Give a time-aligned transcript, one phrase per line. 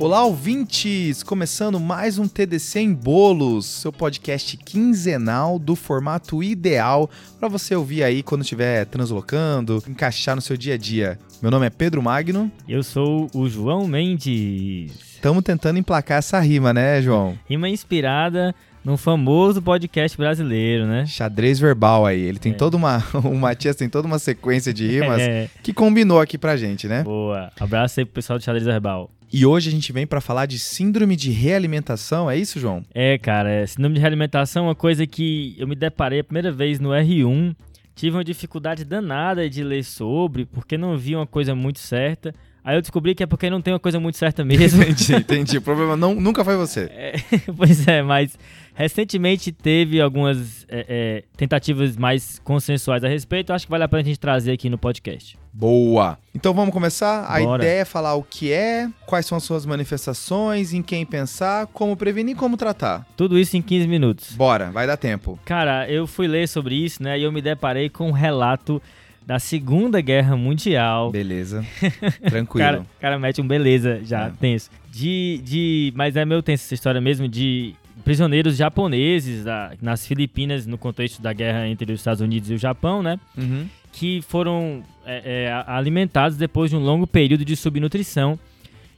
[0.00, 1.22] Olá, ouvintes!
[1.22, 8.02] Começando mais um TDC em Bolos, seu podcast quinzenal do formato ideal para você ouvir
[8.02, 11.18] aí quando estiver translocando, encaixar no seu dia a dia.
[11.42, 12.50] Meu nome é Pedro Magno.
[12.66, 14.90] Eu sou o João Mendes.
[15.16, 17.38] Estamos tentando emplacar essa rima, né, João?
[17.46, 21.04] Rima inspirada num famoso podcast brasileiro, né?
[21.04, 22.22] Xadrez verbal aí.
[22.22, 22.54] Ele tem é.
[22.54, 23.04] toda uma.
[23.22, 25.50] O Matias tem toda uma sequência de rimas é.
[25.62, 27.02] que combinou aqui pra gente, né?
[27.02, 27.52] Boa.
[27.60, 29.10] Abraço aí pro pessoal do Xadrez verbal.
[29.32, 32.82] E hoje a gente vem para falar de síndrome de realimentação, é isso, João?
[32.92, 36.50] É, cara, é, síndrome de realimentação é uma coisa que eu me deparei a primeira
[36.50, 37.54] vez no R1.
[37.94, 42.34] Tive uma dificuldade danada de ler sobre, porque não vi uma coisa muito certa.
[42.64, 44.82] Aí eu descobri que é porque não tem uma coisa muito certa mesmo.
[44.84, 45.58] entendi, entendi.
[45.58, 46.90] O problema não, nunca foi você.
[46.92, 47.14] É,
[47.56, 48.36] pois é, mas
[48.80, 53.52] Recentemente teve algumas é, é, tentativas mais consensuais a respeito.
[53.52, 55.38] Acho que vale a pena a gente trazer aqui no podcast.
[55.52, 56.16] Boa!
[56.34, 57.24] Então vamos começar?
[57.24, 57.62] A Bora.
[57.62, 61.94] ideia é falar o que é, quais são as suas manifestações, em quem pensar, como
[61.94, 63.06] prevenir e como tratar.
[63.16, 64.32] Tudo isso em 15 minutos.
[64.32, 65.38] Bora, vai dar tempo.
[65.44, 67.18] Cara, eu fui ler sobre isso, né?
[67.18, 68.80] E eu me deparei com um relato
[69.26, 71.10] da Segunda Guerra Mundial.
[71.10, 71.64] Beleza.
[72.28, 72.66] Tranquilo.
[72.66, 74.32] cara, cara mete um beleza já, é.
[74.40, 74.70] tenso.
[74.90, 75.92] De, de.
[75.94, 81.20] Mas é meu tenso essa história mesmo de prisioneiros japoneses da, nas Filipinas, no contexto
[81.20, 83.18] da guerra entre os Estados Unidos e o Japão, né?
[83.36, 83.66] Uhum.
[83.92, 88.38] Que foram é, é, alimentados depois de um longo período de subnutrição.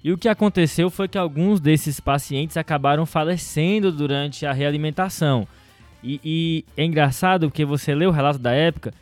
[0.04, 5.46] E o que aconteceu foi que alguns desses pacientes acabaram falecendo durante a realimentação.
[6.02, 8.92] E, e é engraçado porque você lê o relato da época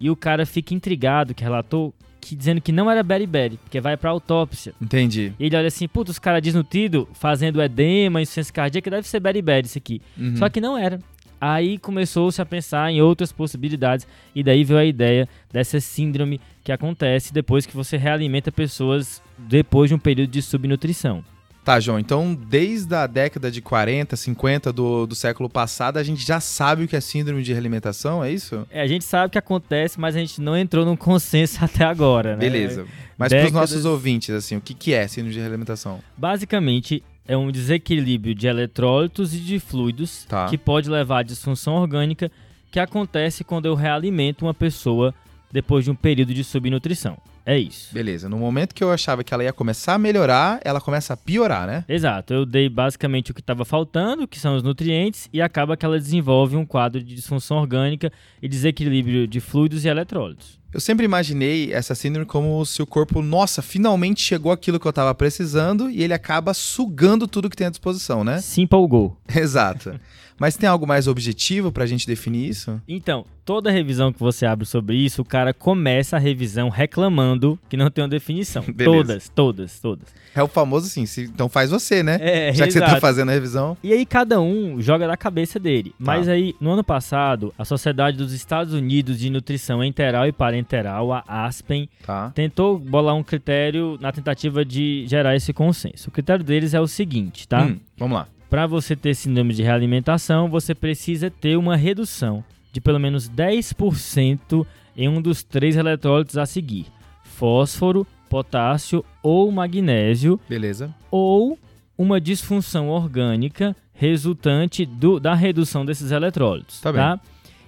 [0.00, 3.96] e o cara fica intrigado que relatou que dizendo que não era beriberi, porque vai
[3.96, 4.74] pra autópsia.
[4.80, 5.32] Entendi.
[5.38, 9.66] E ele olha assim, puta, os caras desnutridos, fazendo edema, insuficiência cardíaca, deve ser beriberi
[9.66, 10.02] isso aqui.
[10.18, 10.36] Uhum.
[10.36, 11.00] Só que não era.
[11.40, 16.70] Aí começou-se a pensar em outras possibilidades e daí veio a ideia dessa síndrome que
[16.70, 21.24] acontece depois que você realimenta pessoas depois de um período de subnutrição.
[21.70, 26.26] Tá, João, então desde a década de 40, 50 do, do século passado, a gente
[26.26, 28.66] já sabe o que é síndrome de realimentação, é isso?
[28.72, 31.84] É, a gente sabe o que acontece, mas a gente não entrou num consenso até
[31.84, 32.40] agora, né?
[32.40, 32.86] Beleza.
[33.16, 33.52] Mas Décadas...
[33.52, 36.00] para os nossos ouvintes, assim, o que, que é síndrome de realimentação?
[36.16, 40.46] Basicamente, é um desequilíbrio de eletrólitos e de fluidos tá.
[40.46, 42.32] que pode levar à disfunção orgânica
[42.72, 45.14] que acontece quando eu realimento uma pessoa
[45.52, 47.16] depois de um período de subnutrição.
[47.44, 47.92] É isso.
[47.92, 48.28] Beleza.
[48.28, 51.66] No momento que eu achava que ela ia começar a melhorar, ela começa a piorar,
[51.66, 51.84] né?
[51.88, 52.32] Exato.
[52.32, 55.98] Eu dei basicamente o que estava faltando, que são os nutrientes, e acaba que ela
[55.98, 58.12] desenvolve um quadro de disfunção orgânica
[58.42, 60.60] e desequilíbrio de fluidos e eletrólitos.
[60.72, 64.90] Eu sempre imaginei essa síndrome como se o corpo, nossa, finalmente chegou aquilo que eu
[64.90, 68.40] estava precisando e ele acaba sugando tudo que tem à disposição, né?
[68.40, 69.16] Se empolgou.
[69.34, 69.98] Exato.
[70.40, 72.80] Mas tem algo mais objetivo para a gente definir isso?
[72.88, 77.76] Então, toda revisão que você abre sobre isso, o cara começa a revisão reclamando que
[77.76, 78.62] não tem uma definição.
[78.82, 80.08] todas, todas, todas.
[80.34, 82.16] É o famoso assim, se, então faz você, né?
[82.22, 82.86] É, Já que exato.
[82.86, 83.76] você tá fazendo a revisão.
[83.82, 85.90] E aí cada um joga da cabeça dele.
[85.90, 85.96] Tá.
[85.98, 91.12] Mas aí, no ano passado, a Sociedade dos Estados Unidos de Nutrição Enteral e Parenteral,
[91.12, 92.30] a ASPEN, tá.
[92.34, 96.08] tentou bolar um critério na tentativa de gerar esse consenso.
[96.08, 97.64] O critério deles é o seguinte, tá?
[97.64, 98.26] Hum, vamos lá.
[98.50, 104.66] Para você ter síndrome de realimentação, você precisa ter uma redução de pelo menos 10%
[104.96, 106.86] em um dos três eletrólitos a seguir:
[107.22, 110.40] fósforo, potássio ou magnésio.
[110.48, 110.92] Beleza.
[111.12, 111.56] Ou
[111.96, 116.80] uma disfunção orgânica resultante do, da redução desses eletrólitos.
[116.80, 117.20] Tá, tá?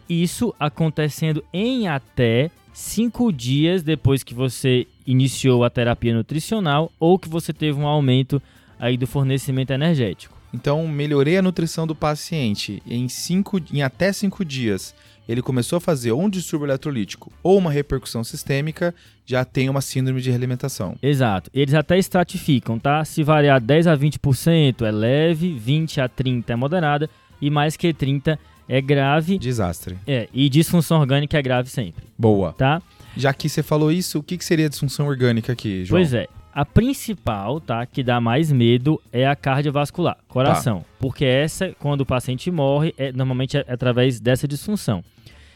[0.08, 7.28] Isso acontecendo em até cinco dias depois que você iniciou a terapia nutricional ou que
[7.28, 8.42] você teve um aumento
[8.80, 10.31] aí do fornecimento energético.
[10.52, 14.94] Então, melhorei a nutrição do paciente em, cinco, em até 5 dias.
[15.28, 20.20] Ele começou a fazer um distúrbio eletrolítico ou uma repercussão sistêmica, já tem uma síndrome
[20.20, 20.96] de realimentação.
[21.02, 21.50] Exato.
[21.54, 23.04] Eles até estratificam, tá?
[23.04, 27.08] Se variar 10 a 20% é leve, 20 a 30 é moderada
[27.40, 29.38] e mais que 30 é grave.
[29.38, 29.96] Desastre.
[30.06, 32.04] É, e disfunção orgânica é grave sempre.
[32.18, 32.52] Boa.
[32.52, 32.82] Tá?
[33.16, 36.00] Já que você falou isso, o que, que seria disfunção orgânica aqui, João?
[36.00, 36.26] Pois é.
[36.54, 40.86] A principal, tá, que dá mais medo é a cardiovascular, coração, tá.
[40.98, 45.02] porque essa, quando o paciente morre, é normalmente é através dessa disfunção.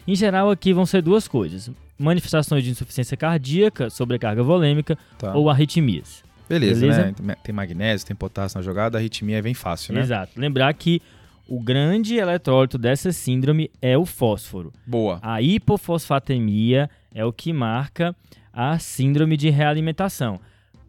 [0.09, 5.35] Em geral, aqui vão ser duas coisas: manifestações de insuficiência cardíaca, sobrecarga volêmica tá.
[5.35, 6.25] ou arritmias.
[6.49, 7.37] Beleza, Beleza, né?
[7.43, 10.01] Tem magnésio, tem potássio na jogada, a arritmia é bem fácil, né?
[10.01, 10.33] Exato.
[10.41, 11.03] Lembrar que
[11.49, 14.73] o grande eletrólito dessa síndrome é o fósforo.
[14.87, 15.19] Boa.
[15.23, 18.15] A hipofosfatemia é o que marca
[18.53, 20.41] a síndrome de realimentação.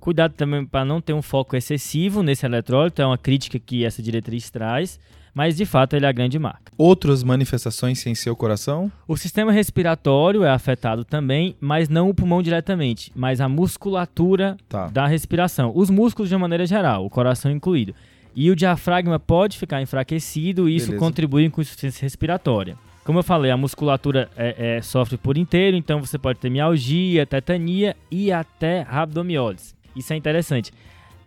[0.08, 4.02] Cuidado também para não ter um foco excessivo nesse eletrólito, é uma crítica que essa
[4.02, 4.98] diretriz traz,
[5.34, 6.72] mas de fato ele é a grande marca.
[6.78, 8.90] Outras manifestações sem ser o coração?
[9.06, 14.88] O sistema respiratório é afetado também, mas não o pulmão diretamente, mas a musculatura tá.
[14.88, 15.74] da respiração.
[15.76, 17.94] Os músculos de uma maneira geral, o coração incluído.
[18.34, 21.06] E o diafragma pode ficar enfraquecido e isso Beleza.
[21.06, 22.78] contribui com insuficiência respiratória.
[23.04, 27.26] Como eu falei, a musculatura é, é, sofre por inteiro, então você pode ter mialgia,
[27.26, 29.77] tetania e até rabdomiólise.
[29.98, 30.72] Isso é interessante.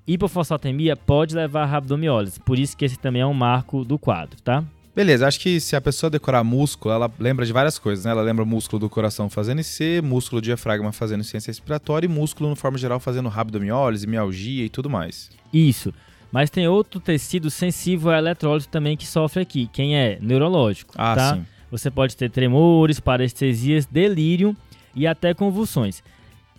[0.07, 4.41] Hipofosfatemia pode levar a rabdomiólise, por isso que esse também é um marco do quadro,
[4.43, 4.65] tá?
[4.95, 8.11] Beleza, acho que se a pessoa decorar músculo, ela lembra de várias coisas, né?
[8.11, 12.57] Ela lembra músculo do coração fazendo IC, músculo diafragma fazendo ciência respiratória e músculo, no
[12.57, 15.31] forma geral, fazendo rabdomiólise, mialgia e tudo mais.
[15.53, 15.95] Isso.
[16.33, 21.15] Mas tem outro tecido sensível a eletrólise também que sofre aqui, quem é neurológico, ah,
[21.15, 21.35] tá?
[21.35, 21.47] Sim.
[21.71, 24.57] Você pode ter tremores, parestesias, delírio
[24.95, 26.03] e até convulsões.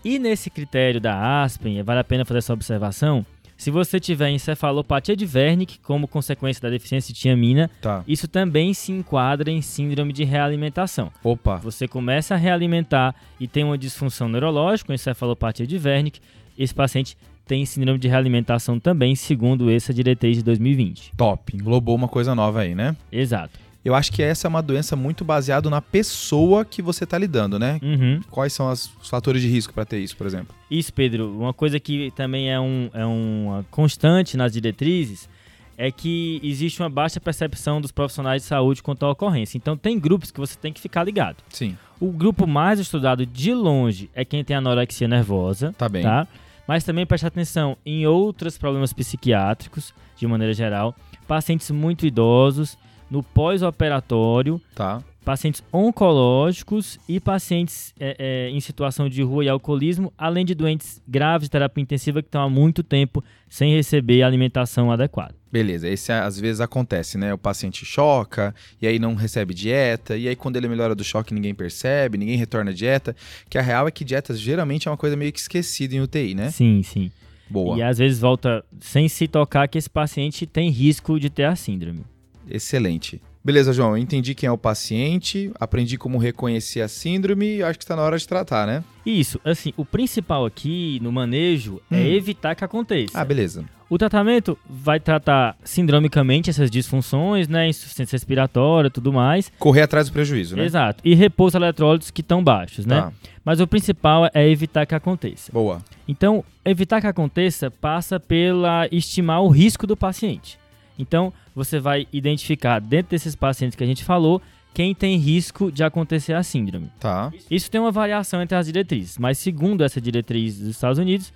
[0.03, 3.25] E nesse critério da Aspen, vale a pena fazer essa observação,
[3.61, 8.03] se você tiver encefalopatia de Wernicke como consequência da deficiência de tiamina, tá.
[8.07, 11.11] isso também se enquadra em síndrome de realimentação.
[11.23, 11.57] Opa.
[11.57, 16.19] Você começa a realimentar e tem uma disfunção neurológica, encefalopatia de Wernicke,
[16.57, 17.15] esse paciente
[17.45, 21.11] tem síndrome de realimentação também, segundo essa diretriz de 2020.
[21.15, 22.95] Top, englobou uma coisa nova aí, né?
[23.11, 23.59] Exato.
[23.83, 27.57] Eu acho que essa é uma doença muito baseada na pessoa que você está lidando,
[27.57, 27.79] né?
[27.81, 28.21] Uhum.
[28.29, 30.55] Quais são os fatores de risco para ter isso, por exemplo?
[30.69, 31.35] Isso, Pedro.
[31.35, 35.27] Uma coisa que também é, um, é uma constante nas diretrizes
[35.75, 39.57] é que existe uma baixa percepção dos profissionais de saúde quanto à ocorrência.
[39.57, 41.37] Então, tem grupos que você tem que ficar ligado.
[41.49, 41.75] Sim.
[41.99, 45.73] O grupo mais estudado de longe é quem tem anorexia nervosa.
[45.75, 46.03] Tá bem.
[46.03, 46.27] Tá?
[46.67, 50.95] Mas também preste atenção em outros problemas psiquiátricos, de maneira geral,
[51.27, 52.77] pacientes muito idosos
[53.11, 55.03] no pós-operatório, tá.
[55.25, 61.01] pacientes oncológicos e pacientes é, é, em situação de rua e alcoolismo, além de doentes
[61.05, 65.35] graves de terapia intensiva que estão há muito tempo sem receber alimentação adequada.
[65.51, 67.33] Beleza, esse às vezes acontece, né?
[67.33, 71.33] O paciente choca e aí não recebe dieta, e aí quando ele melhora do choque
[71.33, 73.13] ninguém percebe, ninguém retorna a dieta,
[73.49, 76.33] que a real é que dietas geralmente é uma coisa meio que esquecida em UTI,
[76.33, 76.49] né?
[76.49, 77.11] Sim, sim.
[77.49, 77.77] Boa.
[77.77, 81.53] E às vezes volta sem se tocar que esse paciente tem risco de ter a
[81.53, 82.05] síndrome.
[82.49, 83.21] Excelente.
[83.43, 87.83] Beleza, João, entendi quem é o paciente, aprendi como reconhecer a síndrome e acho que
[87.83, 88.83] está na hora de tratar, né?
[89.03, 91.97] Isso, assim, o principal aqui no manejo é hum.
[91.97, 93.19] é evitar que aconteça.
[93.19, 93.65] Ah, beleza.
[93.89, 99.51] O tratamento vai tratar sindromicamente essas disfunções, né, insuficiência respiratória, tudo mais.
[99.57, 100.63] Correr atrás do prejuízo, né?
[100.63, 101.01] Exato.
[101.03, 103.01] E repor os eletrólitos que estão baixos, né?
[103.01, 103.13] Tá.
[103.43, 105.51] Mas o principal é evitar que aconteça.
[105.51, 105.83] Boa.
[106.07, 110.60] Então, evitar que aconteça passa pela estimar o risco do paciente.
[111.01, 114.41] Então, você vai identificar dentro desses pacientes que a gente falou
[114.73, 116.89] quem tem risco de acontecer a síndrome.
[116.99, 117.31] Tá.
[117.49, 121.33] Isso tem uma variação entre as diretrizes, mas segundo essa diretriz dos Estados Unidos,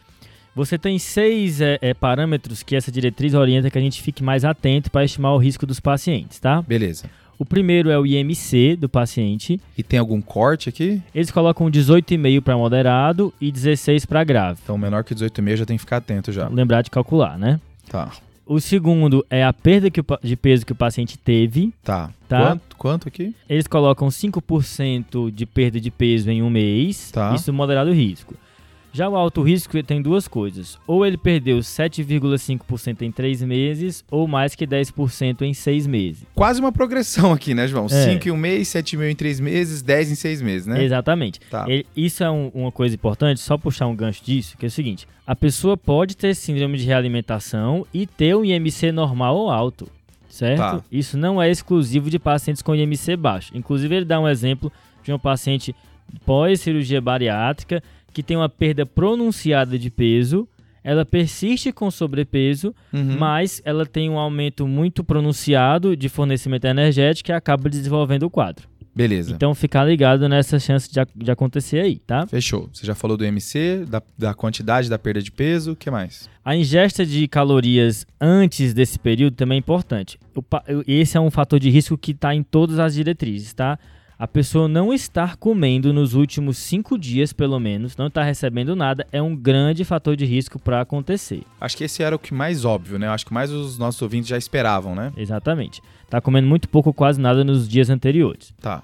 [0.56, 4.46] você tem seis é, é, parâmetros que essa diretriz orienta que a gente fique mais
[4.46, 6.62] atento para estimar o risco dos pacientes, tá?
[6.62, 7.10] Beleza.
[7.38, 9.60] O primeiro é o IMC do paciente.
[9.78, 11.02] E tem algum corte aqui?
[11.14, 14.62] Eles colocam 18,5 para moderado e 16 para grave.
[14.64, 16.48] Então, menor que 18,5 já tem que ficar atento já.
[16.48, 17.60] Lembrar de calcular, né?
[17.90, 18.10] Tá.
[18.46, 21.74] O segundo é a perda que o, de peso que o paciente teve.
[21.84, 22.12] Tá.
[22.28, 22.40] tá?
[22.40, 23.36] Quanto, quanto aqui?
[23.50, 27.12] Eles colocam 5% de perda de peso em um mês.
[27.12, 27.34] Tá.
[27.34, 28.36] Isso moderado risco.
[28.96, 30.80] Já o alto risco tem duas coisas.
[30.88, 36.24] Ou ele perdeu 7,5% em 3 meses, ou mais que 10% em 6 meses.
[36.34, 37.88] Quase uma progressão aqui, né, João?
[37.88, 38.14] É.
[38.14, 40.82] 5 em um mês, 7 mil em 3 meses, 10 em 6 meses, né?
[40.82, 41.42] Exatamente.
[41.52, 41.66] Tá.
[41.68, 44.72] Ele, isso é um, uma coisa importante, só puxar um gancho disso, que é o
[44.72, 45.06] seguinte.
[45.28, 49.92] A pessoa pode ter síndrome de realimentação e ter um IMC normal ou alto
[50.30, 50.60] certo?
[50.60, 50.82] Tá.
[50.90, 53.52] Isso não é exclusivo de pacientes com IMC baixo.
[53.54, 54.72] Inclusive, ele dá um exemplo
[55.04, 55.76] de um paciente
[56.26, 57.82] pós-cirurgia bariátrica
[58.16, 60.48] que tem uma perda pronunciada de peso,
[60.82, 63.18] ela persiste com sobrepeso, uhum.
[63.20, 68.70] mas ela tem um aumento muito pronunciado de fornecimento energético e acaba desenvolvendo o quadro.
[68.96, 69.34] Beleza.
[69.34, 72.26] Então ficar ligado nessa chance de, de acontecer aí, tá?
[72.26, 72.70] Fechou.
[72.72, 76.30] Você já falou do MC, da, da quantidade da perda de peso, o que mais?
[76.46, 80.18] A ingesta de calorias antes desse período também é importante.
[80.34, 80.42] O,
[80.88, 83.78] esse é um fator de risco que está em todas as diretrizes, tá?
[84.18, 89.06] A pessoa não estar comendo nos últimos cinco dias, pelo menos, não estar recebendo nada,
[89.12, 91.44] é um grande fator de risco para acontecer.
[91.60, 93.08] Acho que esse era o que mais óbvio, né?
[93.10, 95.12] Acho que mais os nossos ouvintes já esperavam, né?
[95.18, 95.82] Exatamente.
[96.10, 98.54] Tá comendo muito pouco, quase nada nos dias anteriores.
[98.62, 98.82] Tá.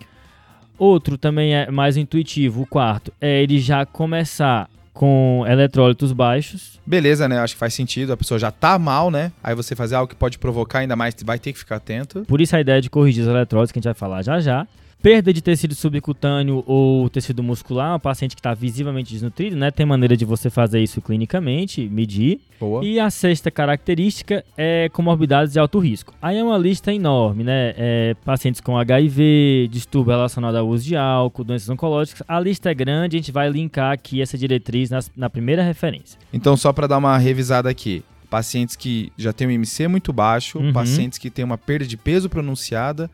[0.77, 6.79] Outro também é mais intuitivo, o quarto, é ele já começar com eletrólitos baixos.
[6.85, 7.39] Beleza, né?
[7.39, 8.11] Acho que faz sentido.
[8.11, 9.31] A pessoa já tá mal, né?
[9.41, 12.25] Aí você fazer algo que pode provocar ainda mais, vai ter que ficar atento.
[12.27, 14.67] Por isso a ideia de corrigir os eletrólitos que a gente vai falar já já.
[15.01, 19.71] Perda de tecido subcutâneo ou tecido muscular, um paciente que está visivelmente desnutrido, né?
[19.71, 22.39] Tem maneira de você fazer isso clinicamente, medir.
[22.59, 22.85] Boa.
[22.85, 26.13] E a sexta característica é comorbidades de alto risco.
[26.21, 27.73] Aí é uma lista enorme, né?
[27.75, 32.21] É, pacientes com HIV, distúrbio relacionado ao uso de álcool, doenças oncológicas.
[32.27, 36.19] A lista é grande, a gente vai linkar aqui essa diretriz nas, na primeira referência.
[36.31, 38.03] Então, só para dar uma revisada aqui.
[38.29, 40.71] Pacientes que já têm um IMC muito baixo, Uhum.
[40.71, 43.09] pacientes que têm uma perda de peso pronunciada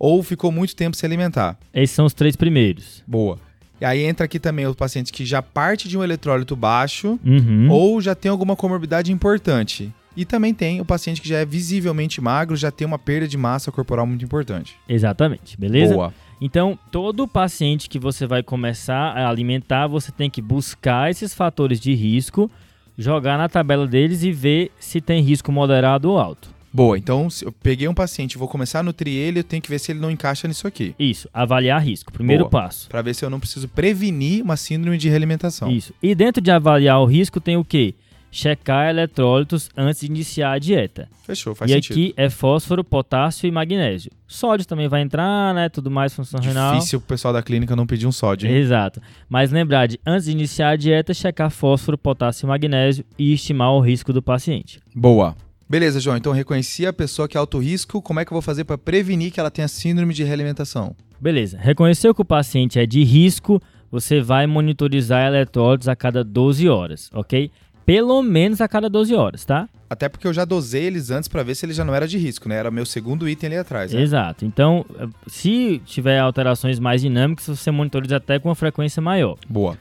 [0.00, 1.56] ou ficou muito tempo sem alimentar.
[1.72, 3.04] Esses são os três primeiros.
[3.06, 3.38] Boa.
[3.80, 7.68] E aí entra aqui também os pacientes que já parte de um eletrólito baixo Uhum.
[7.70, 9.92] ou já tem alguma comorbidade importante.
[10.16, 13.36] E também tem o paciente que já é visivelmente magro, já tem uma perda de
[13.38, 14.74] massa corporal muito importante.
[14.88, 15.94] Exatamente, beleza?
[15.94, 16.12] Boa.
[16.40, 21.78] Então, todo paciente que você vai começar a alimentar, você tem que buscar esses fatores
[21.78, 22.50] de risco,
[22.98, 26.50] jogar na tabela deles e ver se tem risco moderado ou alto.
[26.72, 29.60] Boa, então se eu peguei um paciente e vou começar a nutrir ele, eu tenho
[29.60, 30.94] que ver se ele não encaixa nisso aqui.
[30.98, 32.62] Isso, avaliar risco, primeiro Boa.
[32.62, 32.88] passo.
[32.88, 35.70] Pra ver se eu não preciso prevenir uma síndrome de realimentação.
[35.70, 35.92] Isso.
[36.02, 37.94] E dentro de avaliar o risco tem o quê?
[38.32, 41.08] Checar eletrólitos antes de iniciar a dieta.
[41.24, 41.92] Fechou, faz e sentido.
[41.92, 44.12] aqui é fósforo, potássio e magnésio.
[44.28, 45.68] Sódio também vai entrar, né?
[45.68, 46.74] Tudo mais, função renal.
[46.74, 48.54] Difícil o pessoal da clínica não pedir um sódio, hein?
[48.54, 49.02] Exato.
[49.28, 53.72] Mas lembrar de, antes de iniciar a dieta, checar fósforo, potássio e magnésio e estimar
[53.72, 54.78] o risco do paciente.
[54.94, 55.34] Boa.
[55.70, 56.16] Beleza, João.
[56.16, 58.02] Então reconheci a pessoa que é alto risco.
[58.02, 60.96] Como é que eu vou fazer para prevenir que ela tenha síndrome de realimentação?
[61.20, 61.56] Beleza.
[61.60, 67.08] Reconheceu que o paciente é de risco, você vai monitorizar eletrólitos a cada 12 horas,
[67.14, 67.52] ok?
[67.86, 69.68] Pelo menos a cada 12 horas, tá?
[69.88, 72.18] Até porque eu já dosei eles antes para ver se ele já não era de
[72.18, 72.56] risco, né?
[72.56, 74.02] Era meu segundo item ali atrás, né?
[74.02, 74.44] Exato.
[74.44, 79.38] Então, eh, se tiver alterações mais dinâmicas, você monitoriza até com uma frequência maior.
[79.48, 79.78] Boa.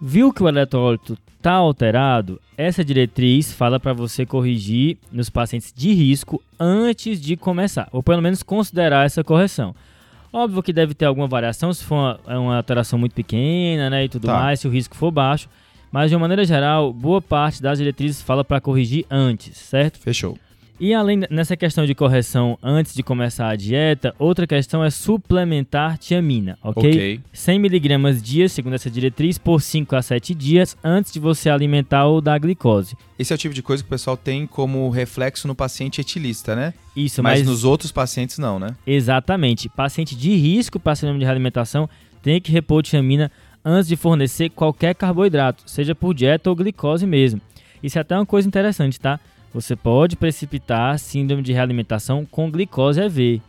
[0.00, 2.40] Viu que o eletrólito está alterado?
[2.56, 8.20] Essa diretriz fala para você corrigir nos pacientes de risco antes de começar, ou pelo
[8.22, 9.74] menos considerar essa correção.
[10.32, 14.04] Óbvio que deve ter alguma variação se for uma, é uma alteração muito pequena, né,
[14.04, 14.34] e tudo Tá.
[14.34, 15.48] mais, se o risco for baixo.
[15.90, 19.98] Mas de uma maneira geral, boa parte das diretrizes fala para corrigir antes, certo?
[19.98, 20.36] Fechou.
[20.78, 25.96] E além nessa questão de correção antes de começar a dieta, outra questão é suplementar
[25.96, 26.90] tiamina, ok?
[26.90, 27.20] Ok.
[27.32, 32.04] 100 miligramas dia, segundo essa diretriz, por 5 a 7 dias antes de você alimentar
[32.04, 32.94] ou dar glicose.
[33.18, 36.54] Esse é o tipo de coisa que o pessoal tem como reflexo no paciente etilista,
[36.54, 36.74] né?
[36.94, 38.76] Isso, mas, mas, nos outros pacientes não, né?
[38.86, 39.70] exatamente.
[39.70, 41.88] Paciente de risco para síndrome de realimentação
[42.22, 43.32] tem que repor tiamina
[43.64, 47.40] antes de fornecer qualquer carboidrato, seja por dieta ou glicose mesmo.
[47.82, 49.18] Isso é até uma coisa interessante, tá?
[49.56, 53.40] Você pode precipitar síndrome de realimentação com glicose EV.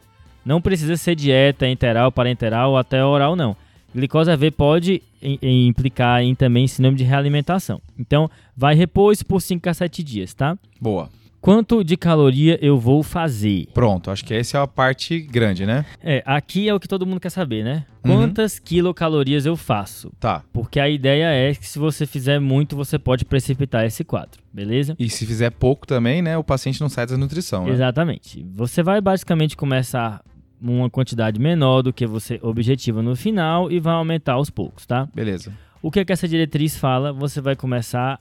[0.46, 3.58] Não precisa ser dieta enteral, parenteral ou até oral, não.
[3.94, 7.82] Glicose EV pode im- im- implicar em também síndrome de realimentação.
[8.00, 10.58] Então, vai repor isso por 5 a 7 dias, tá?
[10.80, 11.10] Boa.
[11.40, 13.68] Quanto de caloria eu vou fazer?
[13.74, 15.86] Pronto, acho que essa é a parte grande, né?
[16.04, 17.86] É, aqui é o que todo mundo quer saber, né?
[18.04, 18.16] Uhum.
[18.16, 20.12] Quantas quilocalorias eu faço?
[20.20, 20.44] Tá.
[20.52, 24.96] Porque a ideia é que se você fizer muito, você pode precipitar esse quadro, beleza?
[25.00, 26.38] E se fizer pouco também, né?
[26.38, 27.72] O paciente não sai da nutrição, né?
[27.72, 28.46] Exatamente.
[28.52, 30.24] Você vai basicamente começar
[30.60, 35.08] uma quantidade menor do que você objetiva no final e vai aumentar aos poucos, tá?
[35.14, 35.54] Beleza.
[35.82, 37.14] O que, é que essa diretriz fala?
[37.14, 38.20] Você vai começar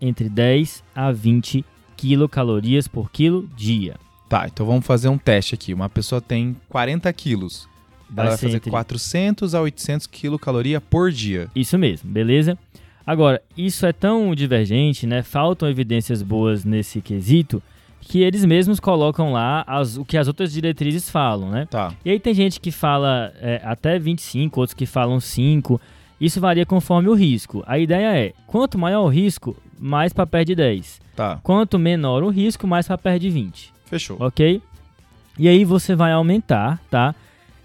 [0.00, 1.64] entre 10 a 20
[2.06, 3.94] quilocalorias por quilo dia.
[4.28, 5.72] Tá, então vamos fazer um teste aqui.
[5.72, 7.68] Uma pessoa tem 40 quilos.
[8.14, 11.48] Ela vai fazer entre- 400 a 800 quilocaloria por dia.
[11.54, 12.58] Isso mesmo, beleza?
[13.06, 15.22] Agora, isso é tão divergente, né?
[15.22, 17.62] Faltam evidências boas nesse quesito
[18.00, 21.66] que eles mesmos colocam lá as- o que as outras diretrizes falam, né?
[21.70, 21.94] Tá.
[22.04, 25.80] E aí tem gente que fala é, até 25, outros que falam 5.
[26.22, 27.64] Isso varia conforme o risco.
[27.66, 31.00] A ideia é, quanto maior o risco, mais para perto de 10.
[31.16, 31.40] Tá.
[31.42, 33.72] Quanto menor o risco, mais para perto de 20.
[33.86, 34.16] Fechou.
[34.20, 34.62] Ok?
[35.36, 37.12] E aí você vai aumentar, tá?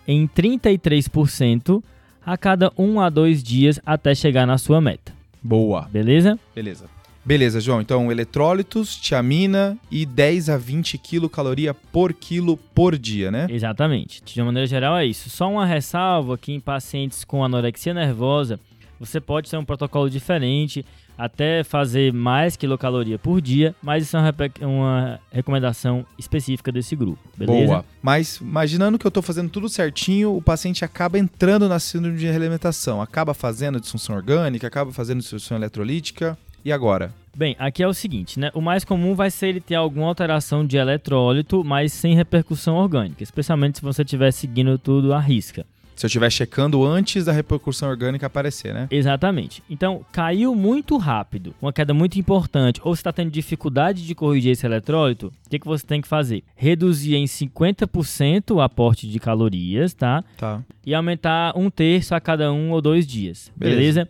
[0.08, 1.84] Em 33%
[2.26, 5.14] a cada 1 a 2 dias até chegar na sua meta.
[5.44, 5.88] Boa.
[5.92, 6.40] Beleza?
[6.56, 6.86] Beleza.
[7.28, 7.82] Beleza, João.
[7.82, 13.48] Então, eletrólitos, tiamina e 10 a 20 quilocaloria por quilo por dia, né?
[13.50, 14.24] Exatamente.
[14.24, 15.30] De uma maneira geral é isso.
[15.30, 18.58] Só uma ressalva que em pacientes com anorexia nervosa,
[18.98, 20.86] você pode ter um protocolo diferente,
[21.18, 27.66] até fazer mais quilocaloria por dia, mas isso é uma, recomendação específica desse grupo, beleza?
[27.66, 27.86] Boa.
[28.02, 32.28] Mas imaginando que eu tô fazendo tudo certinho, o paciente acaba entrando na síndrome de
[32.28, 36.38] realimentação, acaba fazendo disfunção orgânica, acaba fazendo disfunção eletrolítica.
[36.68, 37.14] E agora?
[37.34, 38.52] Bem, aqui é o seguinte, né?
[38.54, 43.24] O mais comum vai ser ele ter alguma alteração de eletrólito, mas sem repercussão orgânica,
[43.24, 45.66] especialmente se você estiver seguindo tudo à risca.
[45.96, 48.86] Se eu estiver checando antes da repercussão orgânica aparecer, né?
[48.92, 49.64] Exatamente.
[49.70, 54.52] Então, caiu muito rápido, uma queda muito importante, ou você está tendo dificuldade de corrigir
[54.52, 56.44] esse eletrólito, o que, que você tem que fazer?
[56.54, 60.22] Reduzir em 50% o aporte de calorias, tá?
[60.38, 60.62] Tá.
[60.86, 63.50] E aumentar um terço a cada um ou dois dias.
[63.56, 64.04] beleza?
[64.04, 64.10] beleza?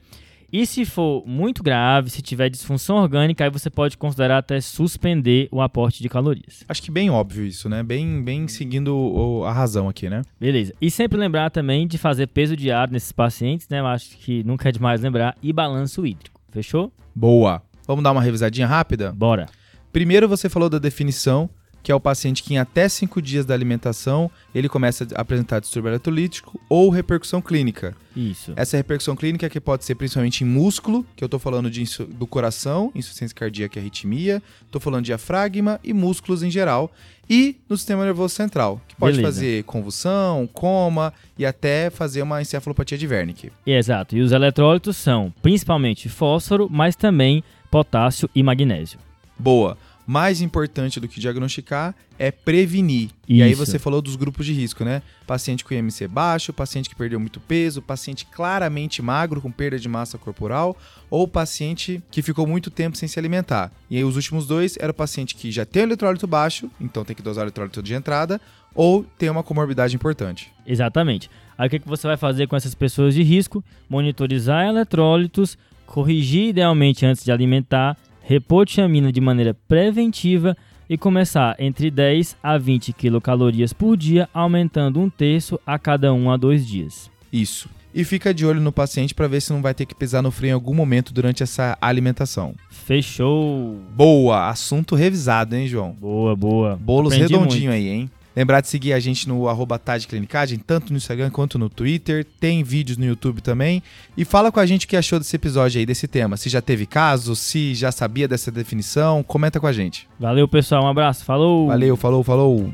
[0.52, 5.50] E se for muito grave, se tiver disfunção orgânica, aí você pode considerar até suspender
[5.52, 6.64] o aporte de calorias.
[6.70, 7.84] Acho que bem óbvio isso, né?
[7.84, 10.22] Bem, bem seguindo a razão aqui, né?
[10.40, 10.74] Beleza.
[10.80, 13.80] E sempre lembrar também de fazer peso diário nesses pacientes, né?
[13.80, 15.36] Eu acho que nunca é demais lembrar.
[15.44, 16.40] E balanço hídrico.
[16.50, 16.94] Fechou?
[17.14, 17.62] Boa.
[17.86, 19.12] Vamos dar uma revisadinha rápida?
[19.12, 19.48] Bora.
[19.92, 21.50] Primeiro você falou da definição
[21.88, 25.62] que é o paciente que em até 5 dias da alimentação ele começa a apresentar
[25.62, 27.96] distúrbio eletrolítico ou repercussão clínica.
[28.14, 28.52] Isso.
[28.58, 32.28] Essa repercussão clínica que pode ser principalmente em músculo, que eu estou falando de do
[32.28, 36.92] coração, insuficiência cardíaca e arritmia, estou falando de diafragma e músculos em geral,
[37.30, 39.36] e no sistema nervoso central, que pode Beleza.
[39.36, 43.50] fazer convulsão, coma e até fazer uma encefalopatia de Wernicke.
[43.66, 44.18] Exato.
[44.18, 47.42] E os eletrólitos são principalmente fósforo, mas também
[47.72, 49.00] potássio e magnésio.
[49.40, 49.78] Boa
[50.08, 53.10] mais importante do que diagnosticar é prevenir.
[53.10, 53.14] Isso.
[53.28, 55.02] E aí você falou dos grupos de risco, né?
[55.28, 59.90] Paciente com IMC baixo, paciente que perdeu muito peso, paciente claramente magro com perda de
[59.90, 60.78] massa corporal
[61.10, 63.70] ou paciente que ficou muito tempo sem se alimentar.
[63.90, 67.16] E aí os últimos dois era o paciente que já tem eletrólito baixo, então tem
[67.16, 68.40] que dosar o eletrólito de entrada,
[68.74, 70.54] ou tem uma comorbidade importante.
[70.66, 71.30] Exatamente.
[71.58, 73.64] Aí o que, que você vai fazer com essas pessoas de risco?
[73.90, 80.56] Monitorizar eletrólitos, corrigir idealmente antes de alimentar repor tiamina de maneira preventiva
[80.90, 86.30] e começar entre 10 a 20 quilocalorias por dia, aumentando um terço a cada um
[86.30, 87.10] a dois dias.
[87.32, 87.70] Isso.
[87.96, 90.30] E fica de olho no paciente para ver se não vai ter que pisar no
[90.30, 92.54] freio em algum momento durante essa alimentação.
[92.70, 93.80] Fechou!
[93.96, 94.50] Boa!
[94.50, 95.94] Assunto revisado, hein, João?
[95.94, 96.76] Boa, boa.
[96.76, 97.76] Bolos Aprendi redondinho muito.
[97.76, 98.12] aí, hein?
[98.38, 102.24] Lembrar de seguir a gente no arroba Clinicagem, tanto no Instagram quanto no Twitter.
[102.40, 103.82] Tem vídeos no YouTube também.
[104.16, 106.38] E fala com a gente o que achou desse episódio aí, desse tema.
[106.38, 110.08] Se já teve caso, se já sabia dessa definição, comenta com a gente.
[110.20, 110.84] Valeu, pessoal.
[110.84, 111.26] Um abraço.
[111.26, 111.66] Falou!
[111.66, 112.72] Valeu, falou, falou!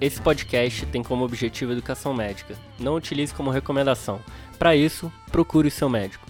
[0.00, 2.56] Esse podcast tem como objetivo educação médica.
[2.80, 4.18] Não utilize como recomendação.
[4.58, 6.27] Para isso, procure o seu médico.